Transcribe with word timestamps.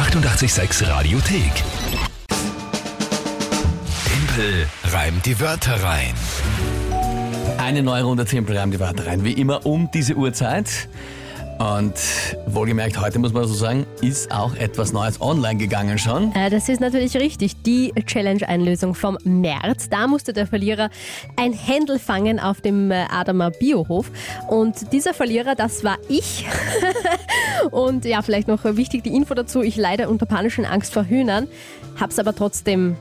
886 0.00 0.88
Radiothek. 0.88 1.52
Tempel 4.06 4.66
reimt 4.84 5.26
die 5.26 5.38
Wörter 5.38 5.82
rein. 5.82 6.14
Eine 7.58 7.82
neue 7.82 8.04
Runde 8.04 8.24
Tempel 8.24 8.56
reimt 8.56 8.72
die 8.72 8.80
Wörter 8.80 9.06
rein. 9.06 9.24
Wie 9.24 9.34
immer 9.34 9.66
um 9.66 9.90
diese 9.92 10.14
Uhrzeit. 10.14 10.88
Und 11.60 11.92
wohlgemerkt, 12.46 12.98
heute 12.98 13.18
muss 13.18 13.34
man 13.34 13.46
so 13.46 13.52
sagen, 13.52 13.84
ist 14.00 14.32
auch 14.32 14.54
etwas 14.54 14.94
Neues 14.94 15.20
online 15.20 15.58
gegangen 15.58 15.98
schon. 15.98 16.32
Äh, 16.34 16.48
Das 16.48 16.70
ist 16.70 16.80
natürlich 16.80 17.14
richtig. 17.18 17.62
Die 17.62 17.92
Challenge-Einlösung 18.06 18.94
vom 18.94 19.18
März. 19.24 19.90
Da 19.90 20.06
musste 20.06 20.32
der 20.32 20.46
Verlierer 20.46 20.88
ein 21.36 21.52
Händel 21.52 21.98
fangen 21.98 22.40
auf 22.40 22.62
dem 22.62 22.90
äh, 22.90 23.04
Adamer 23.10 23.50
Biohof. 23.50 24.10
Und 24.48 24.90
dieser 24.94 25.12
Verlierer, 25.12 25.54
das 25.54 25.84
war 25.84 25.98
ich. 26.08 26.46
Und 27.70 28.06
ja, 28.06 28.22
vielleicht 28.22 28.48
noch 28.48 28.64
wichtig 28.64 29.04
die 29.04 29.14
Info 29.14 29.34
dazu. 29.34 29.60
Ich 29.60 29.76
leide 29.76 30.08
unter 30.08 30.24
panischen 30.24 30.64
Angst 30.64 30.94
vor 30.94 31.04
Hühnern, 31.04 31.46
hab's 32.00 32.18
aber 32.18 32.34
trotzdem 32.34 32.96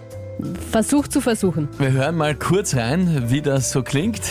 versucht 0.69 1.13
zu 1.13 1.21
versuchen. 1.21 1.69
Wir 1.77 1.94
hören 1.94 2.17
mal 2.17 2.35
kurz 2.35 2.75
rein, 2.75 3.30
wie 3.30 3.41
das 3.41 3.71
so 3.71 3.83
klingt. 3.83 4.21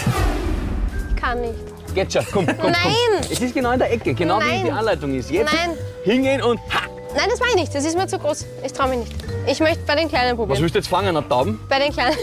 Kann 1.17 1.41
nicht. 1.41 1.78
Geht 1.95 2.13
schon, 2.13 2.25
komm, 2.33 2.47
komm, 2.47 2.71
Nein. 2.73 3.23
Es 3.31 3.41
ist 3.41 3.55
genau 3.55 3.73
in 3.73 3.79
der 3.79 3.91
Ecke, 3.93 4.15
genau 4.15 4.39
Nein. 4.39 4.61
wie 4.61 4.65
die 4.65 4.71
Anleitung 4.73 5.15
ist. 5.15 5.31
Jetzt 5.31 5.53
Nein. 5.53 5.77
hingehen 6.05 6.43
und 6.43 6.59
ha! 6.73 6.83
Nein, 7.17 7.27
das 7.31 7.41
mache 7.41 7.51
ich 7.51 7.57
nicht. 7.57 7.75
Das 7.75 7.85
ist 7.85 7.97
mir 7.97 8.07
zu 8.07 8.19
groß. 8.19 8.47
Ich 8.65 8.73
traue 8.73 8.91
mich 8.91 8.99
nicht. 9.01 9.13
Ich 9.47 9.61
möchte 9.61 9.81
bei 9.87 9.95
den 9.97 10.09
Kleinen 10.09 10.33
Was 10.33 10.37
probieren. 10.37 10.61
willst 10.63 10.75
du 10.75 10.79
jetzt 10.79 10.89
fangen, 10.89 11.17
an 11.17 11.29
Tauben? 11.29 11.59
Bei 11.69 11.79
den 11.79 11.93
Kleinen. 11.93 12.17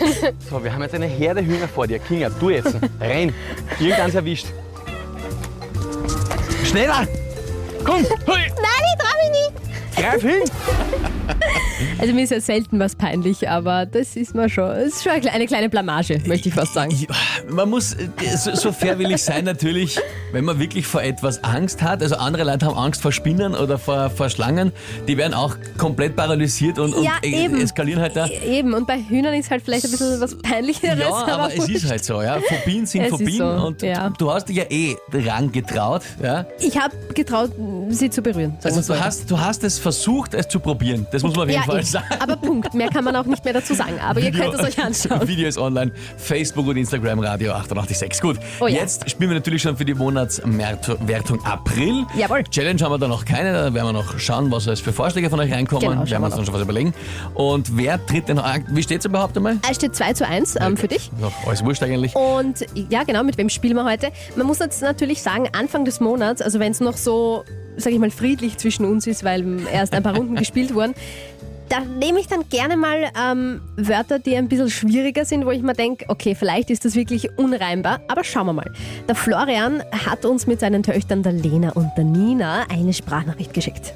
So, 0.49 0.63
wir 0.63 0.71
haben 0.71 0.81
jetzt 0.83 0.93
eine 0.95 1.07
Herde 1.07 1.41
Hühner 1.43 1.67
vor 1.67 1.87
dir. 1.87 1.99
Kinga, 1.99 2.29
du 2.29 2.51
jetzt. 2.51 2.75
Renn. 3.01 3.33
Irgendeins 3.79 4.13
erwischt. 4.15 4.45
Schneller! 6.63 7.07
Komm! 7.84 8.03
Hui. 8.27 8.37
Nein, 8.37 8.74
Greif 9.95 10.22
hin! 10.22 10.44
Also 11.99 12.13
mir 12.13 12.23
ist 12.23 12.30
ja 12.31 12.40
selten 12.40 12.80
was 12.80 12.95
peinlich, 12.95 13.49
aber 13.49 13.85
das 13.85 14.15
ist 14.15 14.34
mir 14.35 14.49
schon, 14.49 14.70
ist 14.76 15.04
schon 15.04 15.12
eine 15.13 15.21
kleine- 15.21 15.35
eine 15.35 15.46
kleine 15.48 15.70
Blamage, 15.70 16.21
möchte 16.26 16.49
ich 16.49 16.55
fast 16.55 16.74
sagen. 16.74 16.96
Man 17.49 17.70
muss 17.70 17.96
so, 18.37 18.54
so 18.55 18.71
fair 18.71 18.98
will 18.99 19.12
ich 19.12 19.21
sein 19.24 19.46
natürlich, 19.46 19.98
wenn 20.32 20.46
man 20.46 20.60
wirklich 20.60 20.87
vor 20.87 21.02
etwas 21.02 21.43
Angst 21.43 21.82
hat. 21.82 22.02
Also 22.02 22.15
andere 22.15 22.43
Leute 22.43 22.65
haben 22.65 22.77
Angst 22.77 23.02
vor 23.02 23.12
Spinnen 23.12 23.55
oder 23.55 23.77
vor, 23.77 24.10
vor 24.10 24.29
Schlangen. 24.29 24.71
Die 25.07 25.18
werden 25.18 25.34
auch 25.34 25.55
komplett 25.77 26.15
paralysiert 26.15 26.80
und, 26.80 26.96
Ja, 27.04 27.13
eben. 27.24 27.59
eskalieren 27.59 28.02
halt 28.02 28.15
da. 28.15 28.27
Eben, 28.27 28.74
und 28.74 28.87
bei 28.87 28.98
Hühnern 29.02 29.34
ist 29.34 29.49
halt 29.49 29.63
vielleicht 29.63 29.85
ein 29.85 29.91
bisschen 29.91 30.20
was 30.21 30.35
Peinlicheres. 30.37 30.99
Ja, 30.99 31.27
aber 31.27 31.54
es 31.54 31.68
ist 31.68 31.90
halt 31.90 32.04
so, 32.05 32.21
ja. 32.21 32.40
Phobien 32.40 32.85
sind 32.85 33.04
Es 33.04 33.09
Phobien 33.09 33.37
so, 33.37 33.46
und 33.46 33.82
ja. 33.82 34.09
du 34.18 34.32
hast 34.32 34.48
dich 34.49 34.57
ja 34.57 34.63
eh 34.70 34.96
rangetraut, 35.13 36.04
ja. 36.21 36.46
Ich 36.59 36.77
habe 36.77 36.96
getraut, 37.13 37.52
sie 37.90 38.09
zu 38.09 38.21
berühren. 38.21 38.57
Also 38.63 38.93
du 38.93 38.99
hast, 38.99 39.30
du 39.30 39.40
hast 39.40 39.63
es 39.63 39.77
versucht, 39.85 40.33
es 40.33 40.47
zu 40.47 40.59
probieren. 40.59 41.05
Das 41.11 41.21
muss 41.21 41.35
man 41.35 41.43
auf 41.43 41.49
jeden 41.49 41.61
ja, 41.61 41.65
Fall 41.67 41.79
eh. 41.79 41.83
sagen. 41.83 42.07
Aber 42.19 42.35
Punkt. 42.37 42.73
Mehr 42.73 42.89
kann 42.89 43.03
man 43.03 43.15
auch 43.15 43.25
nicht 43.25 43.45
mehr 43.45 43.53
dazu 43.53 43.75
sagen. 43.75 43.99
Aber 43.99 44.19
ihr 44.19 44.31
könnt 44.31 44.55
es 44.55 44.59
euch 44.59 44.83
anschauen. 44.83 45.27
Video 45.27 45.47
ist 45.47 45.59
online, 45.59 45.91
Facebook 46.17 46.65
und 46.65 46.77
Instagram 46.77 47.19
Radio 47.19 47.51
886. 47.51 48.19
Gut, 48.19 48.39
Oh 48.59 48.65
ja. 48.65 48.79
jetzt 48.79 49.07
spielen 49.07 49.29
wir 49.29 49.35
natürlich 49.35 49.61
schon 49.61 49.77
für 49.77 49.85
die 49.85 49.93
Monatswertung 49.93 51.45
April. 51.45 52.03
Jawohl. 52.17 52.43
Challenge 52.45 52.81
haben 52.81 52.93
wir 52.93 52.97
da 52.97 53.07
noch 53.07 53.25
keine, 53.25 53.53
da 53.53 53.73
werden 53.73 53.87
wir 53.87 53.93
noch 53.93 54.17
schauen, 54.17 54.51
was 54.51 54.65
es 54.65 54.79
für 54.79 54.91
Vorschläge 54.91 55.29
von 55.29 55.39
euch 55.39 55.53
reinkommen. 55.53 55.81
Genau, 55.81 56.09
werden 56.09 56.09
wir 56.09 56.19
wir 56.19 56.25
uns 56.25 56.35
dann 56.35 56.45
schon 56.45 56.55
was 56.55 56.61
überlegen. 56.61 56.93
Und 57.35 57.77
wer 57.77 58.03
tritt 58.03 58.27
denn 58.27 58.39
an? 58.39 58.65
Wie 58.69 58.81
steht 58.81 58.99
es 58.99 59.05
überhaupt 59.05 59.37
einmal? 59.37 59.57
Es 59.69 59.75
steht 59.75 59.95
2 59.95 60.13
zu 60.13 60.27
1 60.27 60.55
ähm, 60.59 60.77
für 60.77 60.87
dich. 60.87 61.11
Ja, 61.21 61.31
alles 61.45 61.63
wurscht 61.63 61.83
eigentlich. 61.83 62.15
Und 62.15 62.65
ja, 62.89 63.03
genau, 63.03 63.23
mit 63.23 63.37
wem 63.37 63.49
spielen 63.49 63.75
wir 63.75 63.85
heute? 63.85 64.09
Man 64.35 64.47
muss 64.47 64.59
jetzt 64.59 64.81
natürlich 64.81 65.22
sagen, 65.22 65.50
Anfang 65.53 65.85
des 65.85 66.00
Monats, 66.00 66.41
also 66.41 66.59
wenn 66.59 66.72
es 66.72 66.79
noch 66.79 66.97
so, 66.97 67.44
sag 67.78 67.94
ich 67.94 68.00
mal, 68.00 68.12
friedlich 68.12 68.57
zwischen 68.57 68.85
uns 68.85 69.07
ist, 69.07 69.23
weil 69.23 69.59
erst 69.72 69.94
ein 69.94 70.03
paar 70.03 70.16
Runden 70.16 70.35
gespielt 70.35 70.73
wurden, 70.73 70.94
da 71.69 71.79
nehme 71.79 72.19
ich 72.19 72.28
dann 72.28 72.47
gerne 72.50 72.78
mal 72.78 73.09
ähm, 73.19 73.62
Wörter, 73.75 74.19
die 74.19 74.35
ein 74.35 74.47
bisschen 74.47 74.69
schwieriger 74.69 75.25
sind, 75.25 75.45
wo 75.45 75.51
ich 75.51 75.62
mir 75.62 75.73
denke, 75.73 76.06
okay, 76.09 76.35
vielleicht 76.35 76.69
ist 76.69 76.85
das 76.85 76.96
wirklich 76.96 77.38
unreimbar, 77.38 78.02
aber 78.08 78.24
schauen 78.24 78.47
wir 78.47 78.53
mal. 78.53 78.72
Der 79.08 79.16
Florian 79.16 79.84
hat 79.91 80.25
uns 80.25 80.46
mit 80.47 80.59
seinen 80.59 80.84
Töchtern, 80.84 81.24
der 81.24 81.34
Lena 81.34 81.72
und 81.72 81.90
der 81.97 82.03
Nina, 82.03 82.66
eine 82.69 82.94
Sprachnachricht 82.94 83.53
geschickt. 83.53 83.94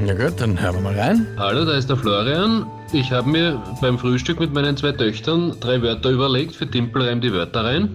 Na 0.00 0.14
gut, 0.14 0.40
dann 0.40 0.60
hören 0.60 0.74
wir 0.76 0.80
mal 0.80 0.98
rein. 0.98 1.26
Hallo, 1.38 1.64
da 1.64 1.76
ist 1.76 1.88
der 1.88 1.96
Florian. 1.96 2.66
Ich 2.92 3.10
habe 3.10 3.28
mir 3.28 3.62
beim 3.80 3.98
Frühstück 3.98 4.38
mit 4.38 4.52
meinen 4.52 4.76
zwei 4.76 4.92
Töchtern 4.92 5.54
drei 5.60 5.82
Wörter 5.82 6.10
überlegt 6.10 6.54
für 6.54 6.70
Timpelreim 6.70 7.20
die 7.20 7.32
Wörter 7.32 7.64
rein. 7.64 7.88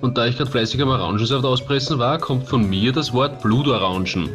Und 0.00 0.16
da 0.16 0.26
ich 0.26 0.38
gerade 0.38 0.50
fleißig 0.50 0.80
am 0.80 0.88
Orangensaft 0.88 1.44
auspressen 1.44 1.98
war, 1.98 2.18
kommt 2.18 2.48
von 2.48 2.68
mir 2.68 2.92
das 2.92 3.12
Wort 3.12 3.42
Blutorangen. 3.42 4.30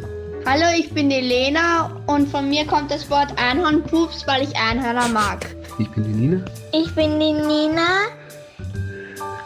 Hallo, 0.46 0.66
ich 0.78 0.92
bin 0.92 1.10
die 1.10 1.20
Lena 1.20 1.90
und 2.06 2.28
von 2.28 2.48
mir 2.48 2.64
kommt 2.66 2.92
das 2.92 3.10
Wort 3.10 3.34
Einhornpups, 3.36 4.26
weil 4.28 4.44
ich 4.44 4.56
Einhörner 4.56 5.08
mag. 5.08 5.56
Ich 5.80 5.90
bin 5.90 6.04
die 6.04 6.10
Nina. 6.10 6.44
Ich 6.72 6.94
bin 6.94 7.18
die 7.18 7.32
Nina. 7.32 7.95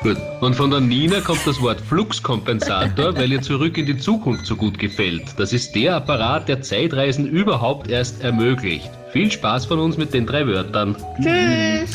Gut. 0.03 0.17
Und 0.41 0.57
von 0.57 0.71
der 0.71 0.81
Nina 0.81 1.21
kommt 1.21 1.47
das 1.47 1.61
Wort 1.61 1.81
Fluxkompensator, 1.81 3.15
weil 3.17 3.31
ihr 3.33 3.43
zurück 3.43 3.77
in 3.77 3.85
die 3.85 3.99
Zukunft 3.99 4.47
so 4.47 4.57
gut 4.57 4.79
gefällt. 4.79 5.25
Das 5.37 5.53
ist 5.53 5.75
der 5.75 5.97
Apparat, 5.97 6.49
der 6.49 6.63
Zeitreisen 6.63 7.27
überhaupt 7.27 7.91
erst 7.91 8.23
ermöglicht. 8.23 8.91
Viel 9.13 9.31
Spaß 9.31 9.67
von 9.67 9.79
uns 9.79 9.99
mit 9.99 10.15
den 10.15 10.25
drei 10.27 10.47
Wörtern. 10.47 10.97
Tschüss. 11.21 11.95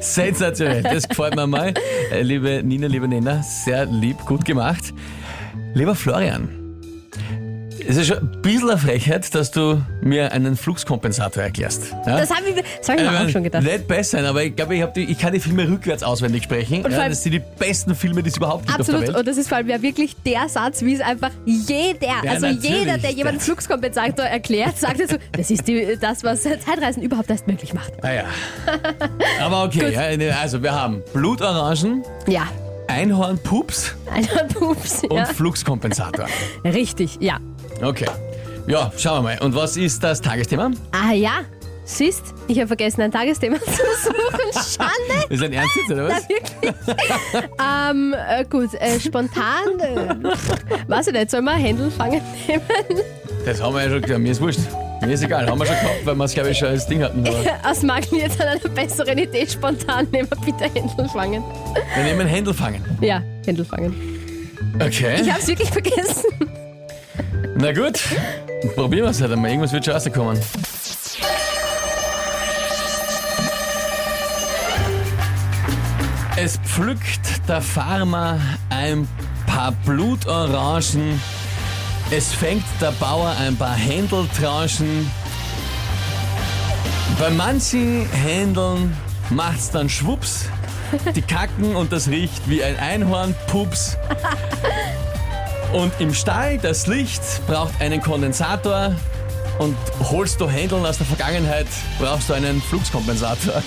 Sensationell, 0.00 0.82
das 0.82 1.08
gefällt 1.08 1.36
mir 1.36 1.46
mal. 1.46 1.74
Äh, 2.10 2.22
Liebe 2.22 2.62
Nina, 2.64 2.88
liebe 2.88 3.06
Nena, 3.06 3.42
sehr 3.42 3.86
lieb, 3.86 4.18
gut 4.26 4.44
gemacht. 4.44 4.92
Lieber 5.74 5.94
Florian, 5.94 6.48
es 7.88 7.96
ist 7.96 8.08
schon 8.08 8.18
ein 8.18 8.42
bisschen 8.42 8.70
eine 8.70 8.78
Frechheit, 8.78 9.34
dass 9.34 9.50
du 9.50 9.80
mir 10.00 10.32
einen 10.32 10.56
Fluxkompensator 10.56 11.42
erklärst. 11.42 11.92
Ja? 12.06 12.18
Das 12.18 12.30
habe 12.30 12.48
ich, 12.48 12.54
das 12.78 12.88
hab 12.88 12.96
ich 12.96 13.02
mir 13.10 13.20
auch 13.20 13.28
schon 13.28 13.44
gedacht. 13.44 13.62
Nicht 13.62 13.86
besser, 13.86 14.26
aber 14.28 14.42
ich 14.44 14.56
glaube, 14.56 14.74
ich, 14.74 14.84
die, 14.86 15.04
ich 15.04 15.18
kann 15.18 15.32
die 15.32 15.40
Filme 15.40 15.68
rückwärts 15.68 16.02
auswendig 16.02 16.44
sprechen. 16.44 16.84
Und 16.84 16.90
Ja, 16.92 17.08
das 17.08 17.22
sind 17.22 17.32
die 17.32 17.42
besten 17.58 17.94
Filme, 17.94 18.22
die 18.22 18.30
es 18.30 18.36
überhaupt 18.36 18.66
gibt 18.66 18.74
auf 18.74 18.80
Absolut, 18.80 19.02
der 19.02 19.08
Welt. 19.08 19.18
und 19.18 19.28
das 19.28 19.36
ist 19.36 19.48
vor 19.48 19.58
allem 19.58 19.68
ja 19.68 19.80
wirklich 19.80 20.16
der 20.24 20.48
Satz, 20.48 20.82
wie 20.82 20.94
es 20.94 21.00
einfach 21.00 21.30
jeder, 21.44 22.06
Ja, 22.24 22.30
also 22.30 22.46
jeder, 22.46 22.98
der 22.98 23.10
jemanden 23.12 23.40
Fluxkompensator 23.40 24.24
erklärt, 24.24 24.78
sagt 24.78 25.00
dazu, 25.00 25.16
das 25.32 25.50
ist 25.50 25.66
die, 25.68 25.96
das, 26.00 26.24
was 26.24 26.42
Zeitreisen 26.42 27.02
überhaupt 27.02 27.30
erst 27.30 27.46
möglich 27.46 27.72
macht. 27.74 27.92
Ah 28.02 28.12
ja. 28.12 28.24
Aber 29.40 29.64
okay, 29.64 29.96
also 30.42 30.62
wir 30.62 30.72
haben 30.72 31.02
Blutorangen, 31.12 32.02
Ja, 32.26 32.48
Einhornpups 32.96 33.94
ein 34.10 34.26
Pups. 34.48 35.02
und 35.04 35.16
Ja. 35.16 35.24
Fluxkompensator. 35.26 36.26
Richtig, 36.64 37.18
ja. 37.20 37.38
Okay. 37.82 38.06
Ja, 38.66 38.90
schauen 38.96 39.18
wir 39.24 39.36
mal. 39.36 39.38
Und 39.44 39.54
was 39.54 39.76
ist 39.76 40.02
das 40.02 40.20
Tagesthema? 40.20 40.70
Ah 40.92 41.12
ja, 41.12 41.40
siehst, 41.84 42.22
ich 42.48 42.56
habe 42.58 42.68
vergessen, 42.68 43.02
ein 43.02 43.12
Tagesthema 43.12 43.56
zu 43.60 43.66
suchen. 44.02 44.52
Schande. 44.52 45.26
Ist 45.28 45.42
ein 45.42 45.52
Ernst 45.52 45.76
jetzt, 45.76 45.90
oder 45.90 46.08
Na, 46.08 46.14
was? 46.16 46.28
wirklich. 46.28 46.74
ähm, 47.62 48.14
äh, 48.28 48.44
gut, 48.44 48.72
äh, 48.80 48.98
spontan, 48.98 49.78
äh, 49.78 50.88
weiß 50.88 51.08
ich 51.08 51.12
nicht, 51.12 51.30
soll 51.30 51.42
man 51.42 51.58
Händel 51.58 51.90
fangen 51.90 52.22
nehmen? 52.48 52.62
Das 53.44 53.62
haben 53.62 53.74
wir 53.74 53.84
ja 53.84 53.90
schon 53.90 54.00
gesagt. 54.02 54.20
Mir 54.20 54.32
ist 54.32 54.40
wurscht. 54.40 54.60
Mir 55.02 55.12
ist 55.12 55.22
egal. 55.22 55.46
Haben 55.48 55.58
wir 55.58 55.66
schon 55.66 55.76
gehabt, 55.76 56.04
weil 56.06 56.14
wir 56.14 56.24
es, 56.24 56.34
glaube 56.34 56.50
ich, 56.50 56.58
schon 56.58 56.68
als 56.68 56.86
Ding 56.86 57.02
hatten. 57.02 57.26
Aber 57.26 57.38
Aus 57.70 57.82
Mangel 57.82 58.18
jetzt 58.18 58.40
an 58.40 58.48
einer 58.48 58.60
besseren 58.60 59.18
Idee, 59.18 59.46
spontan 59.46 60.08
nehmen 60.10 60.28
wir 60.30 60.38
bitte 60.52 60.64
Händel 60.72 61.08
fangen. 61.08 61.42
wir 61.94 62.04
nehmen 62.04 62.26
Händel 62.26 62.54
fangen. 62.54 62.82
Ja, 63.00 63.22
Händel 63.44 63.64
fangen. 63.64 63.94
Okay. 64.76 65.20
Ich 65.20 65.30
habe 65.30 65.40
es 65.40 65.46
wirklich 65.48 65.70
vergessen. 65.70 66.24
Na 67.56 67.72
gut. 67.72 68.00
Probieren 68.74 69.04
wir 69.04 69.10
es 69.10 69.20
halt 69.20 69.32
einmal. 69.32 69.50
Irgendwas 69.50 69.72
wird 69.72 69.84
schon 69.84 69.94
rauskommen. 69.94 70.38
Es 76.36 76.58
pflückt 76.58 77.48
der 77.48 77.62
Farmer 77.62 78.38
ein 78.68 79.08
paar 79.46 79.72
Blutorangen. 79.86 81.20
Es 82.10 82.32
fängt 82.32 82.64
der 82.80 82.92
Bauer 82.92 83.34
ein 83.40 83.56
paar 83.56 83.74
Händeltranchen. 83.74 85.10
Bei 87.18 87.30
manchen 87.30 88.08
Händeln 88.10 88.96
macht's 89.30 89.70
dann 89.72 89.88
schwupps. 89.88 90.48
Die 91.16 91.22
kacken 91.22 91.74
und 91.74 91.90
das 91.90 92.06
riecht 92.06 92.48
wie 92.48 92.62
ein 92.62 92.78
Einhornpups. 92.78 93.96
Und 95.72 95.92
im 95.98 96.14
Stall, 96.14 96.58
das 96.58 96.86
Licht 96.86 97.22
braucht 97.48 97.80
einen 97.80 98.00
Kondensator. 98.00 98.94
Und 99.58 99.76
holst 100.10 100.40
du 100.40 100.48
Händeln 100.48 100.86
aus 100.86 100.98
der 100.98 101.06
Vergangenheit, 101.06 101.66
brauchst 101.98 102.28
du 102.28 102.34
einen 102.34 102.62
Fluxkompensator. 102.62 103.62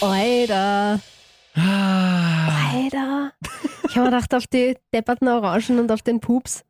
Alter. 0.00 1.00
Alter. 2.72 3.32
Ich 3.88 3.96
habe 3.96 4.10
mir 4.10 4.16
gedacht, 4.16 4.34
auf 4.34 4.46
die 4.46 4.76
depperten 4.92 5.28
Orangen 5.28 5.78
und 5.78 5.90
auf 5.90 6.02
den 6.02 6.20
Pups 6.20 6.64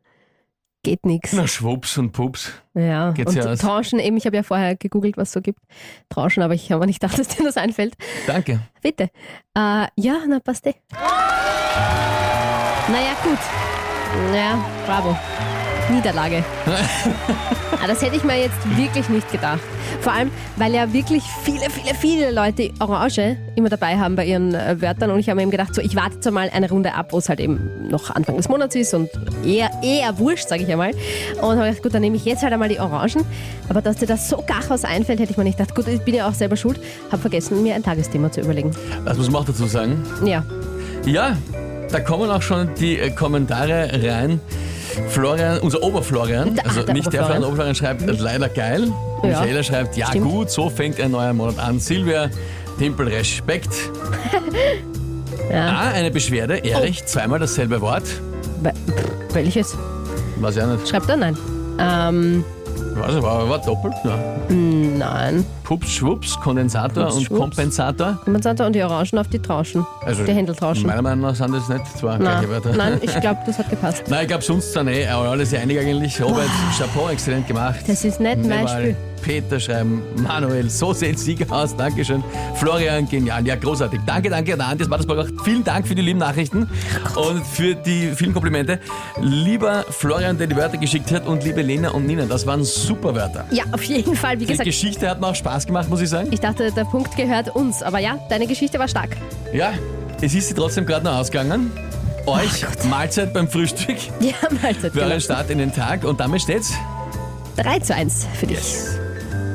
geht 0.82 1.04
nichts. 1.04 1.32
Na, 1.32 1.46
Schwupps 1.46 1.98
und 1.98 2.12
Pups. 2.12 2.52
Ja, 2.74 3.10
geht's 3.10 3.34
und 3.34 3.44
ja. 3.44 3.56
Tranchen 3.56 3.98
eben, 3.98 4.16
ich 4.16 4.26
habe 4.26 4.36
ja 4.36 4.42
vorher 4.42 4.76
gegoogelt, 4.76 5.16
was 5.16 5.28
es 5.28 5.32
so 5.34 5.40
gibt. 5.40 5.60
Tranchen, 6.08 6.42
aber 6.42 6.54
ich 6.54 6.70
habe 6.70 6.80
mir 6.80 6.86
nicht 6.86 7.00
gedacht, 7.00 7.18
dass 7.18 7.28
dir 7.28 7.44
das 7.44 7.56
einfällt. 7.56 7.94
Danke. 8.26 8.60
Bitte. 8.80 9.10
Äh, 9.54 9.86
ja, 9.96 10.18
na 10.28 10.40
passt 10.40 10.66
eh. 10.66 10.74
Naja, 12.90 13.14
gut. 13.22 13.38
Naja, 14.30 14.64
bravo. 14.86 15.16
Niederlage. 15.90 16.44
ah, 16.66 17.86
das 17.86 18.02
hätte 18.02 18.16
ich 18.16 18.24
mir 18.24 18.38
jetzt 18.40 18.76
wirklich 18.76 19.08
nicht 19.08 19.30
gedacht. 19.30 19.60
Vor 20.00 20.12
allem, 20.12 20.30
weil 20.56 20.74
ja 20.74 20.92
wirklich 20.92 21.22
viele, 21.42 21.70
viele, 21.70 21.94
viele 21.94 22.30
Leute 22.30 22.70
Orange 22.78 23.36
immer 23.54 23.68
dabei 23.68 23.98
haben 23.98 24.16
bei 24.16 24.26
ihren 24.26 24.54
äh, 24.54 24.80
Wörtern. 24.80 25.10
Und 25.10 25.18
ich 25.18 25.28
habe 25.28 25.36
mir 25.36 25.42
eben 25.42 25.50
gedacht, 25.50 25.74
so, 25.74 25.80
ich 25.80 25.96
warte 25.96 26.16
jetzt 26.16 26.30
mal 26.30 26.50
eine 26.52 26.68
Runde 26.68 26.94
ab, 26.94 27.12
wo 27.12 27.18
es 27.18 27.28
halt 27.28 27.40
eben 27.40 27.88
noch 27.88 28.10
Anfang 28.10 28.36
des 28.36 28.48
Monats 28.48 28.74
ist 28.74 28.94
und 28.94 29.08
eher, 29.44 29.70
eher 29.82 30.18
wurscht, 30.18 30.48
sage 30.48 30.62
ich 30.62 30.70
einmal. 30.70 30.92
Und 31.40 31.56
habe 31.56 31.66
gedacht, 31.66 31.82
gut, 31.82 31.94
dann 31.94 32.02
nehme 32.02 32.16
ich 32.16 32.24
jetzt 32.24 32.42
halt 32.42 32.52
einmal 32.52 32.68
die 32.68 32.80
Orangen. 32.80 33.24
Aber 33.68 33.82
dass 33.82 33.96
dir 33.96 34.06
das 34.06 34.28
so 34.28 34.42
gar 34.46 34.62
was 34.68 34.84
einfällt, 34.84 35.20
hätte 35.20 35.32
ich 35.32 35.36
mir 35.36 35.44
nicht 35.44 35.58
gedacht. 35.58 35.74
Gut, 35.74 35.88
ich 35.88 36.00
bin 36.02 36.14
ja 36.14 36.28
auch 36.28 36.34
selber 36.34 36.56
schuld. 36.56 36.80
Habe 37.10 37.20
vergessen, 37.20 37.62
mir 37.62 37.74
ein 37.74 37.82
Tagesthema 37.82 38.30
zu 38.30 38.40
überlegen. 38.40 38.70
Das 39.04 39.16
muss 39.16 39.30
man 39.30 39.42
auch 39.42 39.46
dazu 39.46 39.66
sagen. 39.66 40.04
Ja. 40.24 40.44
Ja, 41.06 41.36
da 41.90 42.00
kommen 42.00 42.30
auch 42.30 42.42
schon 42.42 42.74
die 42.74 42.98
äh, 42.98 43.10
Kommentare 43.10 43.90
rein. 44.04 44.40
Florian, 45.08 45.58
unser 45.60 45.82
Oberflorian, 45.82 46.58
also 46.64 46.82
der 46.82 46.94
nicht 46.94 47.12
der 47.12 47.24
Florian, 47.24 47.44
Oberflorian. 47.44 47.44
Oberflorian 47.44 47.74
schreibt 47.74 48.02
äh, 48.02 48.22
leider 48.22 48.48
geil. 48.48 48.88
Ja. 49.22 49.40
Michaela 49.40 49.62
schreibt, 49.62 49.96
ja 49.96 50.06
Stimmt. 50.08 50.24
gut, 50.30 50.50
so 50.50 50.68
fängt 50.70 51.00
ein 51.00 51.10
neuer 51.10 51.32
Monat 51.32 51.58
an. 51.58 51.78
Silvia, 51.80 52.30
Timpel, 52.78 53.08
Respekt. 53.08 53.70
Ja. 55.50 55.68
Ah, 55.70 55.90
eine 55.94 56.10
Beschwerde, 56.10 56.58
Erich, 56.62 57.06
zweimal 57.06 57.38
dasselbe 57.38 57.80
Wort. 57.80 58.02
Wel- 58.62 58.72
pff, 58.74 59.34
Welches? 59.34 59.78
Weiß 60.36 60.56
ich 60.56 60.62
auch 60.62 60.66
nicht. 60.66 60.86
Schreibt 60.86 61.08
er? 61.08 61.16
Nein. 61.16 61.38
Ähm, 61.78 62.44
Was, 62.94 63.22
war, 63.22 63.48
war 63.48 63.58
doppelt? 63.58 63.94
Ja. 64.04 64.18
nein. 64.50 65.46
Pups, 65.68 65.90
Schwups, 65.96 66.40
Kondensator 66.40 67.04
Pups, 67.04 67.16
und 67.16 67.24
Schwups. 67.24 67.40
Kompensator. 67.40 68.18
Kompensator 68.24 68.66
und 68.68 68.72
die 68.72 68.82
Orangen 68.82 69.18
auf 69.18 69.28
die 69.28 69.38
Trauschen. 69.38 69.86
Also, 70.02 70.24
die 70.24 70.32
Händeltrauschen. 70.32 70.86
Meiner 70.86 71.02
Meinung 71.02 71.26
nach 71.26 71.34
sind 71.34 71.52
das 71.54 71.68
nicht 71.68 71.84
zwei 71.98 72.12
Nein, 72.16 72.20
gleiche 72.20 72.48
Wörter. 72.48 72.72
nein, 72.74 72.98
ich 73.02 73.14
glaube, 73.20 73.40
das 73.44 73.58
hat 73.58 73.68
gepasst. 73.68 74.04
Nein, 74.08 74.22
ich 74.22 74.28
glaube, 74.28 74.42
sonst 74.44 74.72
sind 74.72 74.88
eh 74.88 75.06
alles 75.06 75.52
einig 75.52 75.78
eigentlich. 75.78 76.22
Robert, 76.22 76.48
Chapeau, 76.78 77.10
exzellent 77.10 77.46
gemacht. 77.46 77.80
Das 77.86 78.02
ist 78.02 78.18
nicht 78.18 78.46
mein 78.46 78.66
Spiel. 78.66 78.96
Peter 79.20 79.58
schreiben, 79.60 80.02
Manuel, 80.16 80.70
so 80.70 80.92
sehen 80.92 81.16
Sieger 81.16 81.52
aus, 81.54 81.76
Dankeschön. 81.76 82.22
Florian, 82.54 83.08
genial, 83.08 83.46
ja, 83.46 83.56
großartig. 83.56 84.00
Danke, 84.06 84.30
danke, 84.30 84.54
an 84.58 84.78
das 84.78 84.88
war 84.88 84.96
das 84.98 85.06
Podcast. 85.06 85.32
Vielen 85.44 85.64
Dank 85.64 85.86
für 85.86 85.94
die 85.94 86.02
lieben 86.02 86.18
Nachrichten 86.20 86.68
und 87.16 87.44
für 87.46 87.74
die 87.74 88.12
vielen 88.14 88.32
Komplimente. 88.32 88.78
Lieber 89.20 89.84
Florian, 89.90 90.38
der 90.38 90.46
die 90.46 90.56
Wörter 90.56 90.78
geschickt 90.78 91.10
hat 91.12 91.26
und 91.26 91.44
liebe 91.44 91.62
Lena 91.62 91.90
und 91.90 92.06
Nina, 92.06 92.24
das 92.26 92.46
waren 92.46 92.64
super 92.64 93.14
Wörter. 93.14 93.44
Ja, 93.50 93.64
auf 93.72 93.82
jeden 93.84 94.14
Fall. 94.14 94.34
Wie 94.36 94.44
Die 94.44 94.52
gesagt, 94.52 94.64
Geschichte 94.64 95.08
hat 95.08 95.20
mir 95.20 95.26
auch 95.26 95.34
Spaß 95.34 95.57
gemacht, 95.66 95.88
muss 95.88 96.00
ich 96.00 96.08
sagen. 96.08 96.28
ich 96.32 96.40
dachte, 96.40 96.70
der 96.72 96.84
Punkt 96.84 97.16
gehört 97.16 97.54
uns. 97.54 97.82
Aber 97.82 97.98
ja, 97.98 98.18
deine 98.28 98.46
Geschichte 98.46 98.78
war 98.78 98.88
stark. 98.88 99.16
Ja, 99.52 99.72
es 100.20 100.34
ist 100.34 100.48
sie 100.48 100.54
trotzdem 100.54 100.84
gerade 100.86 101.04
noch 101.04 101.16
ausgegangen. 101.16 101.70
Euch 102.26 102.64
Mahlzeit 102.90 103.32
beim 103.32 103.48
Frühstück 103.48 103.96
Ja, 104.20 104.34
Mahlzeit. 104.62 104.92
für 104.92 104.98
euren 105.00 105.08
Genau. 105.10 105.20
Start 105.20 105.50
in 105.50 105.58
den 105.58 105.72
Tag 105.72 106.04
und 106.04 106.20
damit 106.20 106.42
steht's 106.42 106.72
3 107.56 107.78
zu 107.80 107.94
1 107.94 108.26
für 108.34 108.46
dich. 108.46 108.74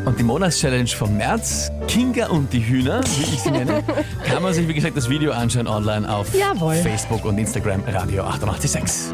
Und 0.05 0.19
die 0.19 0.23
Monatschallenge 0.23 0.87
vom 0.87 1.15
März, 1.15 1.71
Kinga 1.87 2.27
und 2.27 2.51
die 2.51 2.59
Hühner, 2.65 3.01
wie 3.17 3.23
ich 3.35 3.39
sie 3.41 3.51
nenne, 3.51 3.83
kann 4.25 4.43
man 4.43 4.53
sich, 4.53 4.67
wie 4.67 4.73
gesagt, 4.73 4.97
das 4.97 5.07
Video 5.09 5.31
anschauen 5.31 5.67
online 5.67 6.11
auf 6.13 6.27
Jawohl. 6.35 6.75
Facebook 6.75 7.23
und 7.23 7.37
Instagram 7.37 7.83
Radio 7.87 8.23
886. 8.23 9.13